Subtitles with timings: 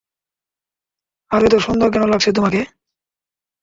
[1.31, 2.61] আর, এতো সুন্দর কেন লাগছে তোমাকে?